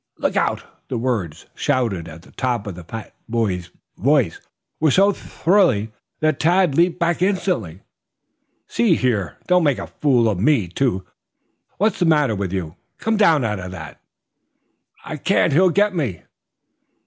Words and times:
"Look 0.17 0.35
out!" 0.35 0.63
The 0.89 0.97
words, 0.97 1.45
shouted 1.53 2.07
at 2.07 2.23
the 2.23 2.31
top 2.31 2.65
of 2.65 2.73
the 2.73 2.83
fat 2.83 3.13
boy's 3.29 3.69
voice, 3.99 4.41
were 4.79 4.89
so 4.89 5.11
thrilling 5.11 5.91
that 6.21 6.39
Tad 6.39 6.73
leaped 6.73 6.97
back 6.97 7.21
instinctively. 7.21 7.81
"See 8.65 8.95
here, 8.95 9.37
don't 9.45 9.63
make 9.63 9.77
a 9.77 9.85
fool 9.85 10.27
of 10.27 10.39
me, 10.39 10.67
too. 10.69 11.05
What's 11.77 11.99
the 11.99 12.05
matter 12.05 12.35
with 12.35 12.51
you? 12.51 12.77
Come 12.97 13.15
down 13.15 13.45
out 13.45 13.59
of 13.59 13.69
that." 13.73 14.01
"I 15.05 15.17
can't. 15.17 15.53
He'll 15.53 15.69
get 15.69 15.93
me." 15.93 16.23